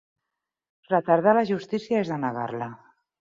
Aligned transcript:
Retardar 0.93 1.35
la 1.39 1.45
justícia 1.51 2.01
és 2.05 2.11
denegar-la. 2.13 2.73